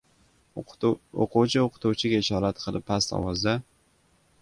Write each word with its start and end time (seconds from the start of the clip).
O‘quvchi 0.61 1.63
o‘qituvchiga 1.65 2.25
ishorat 2.25 2.65
qilib 2.67 2.91
past 2.91 3.17
ovozda: 3.23 3.59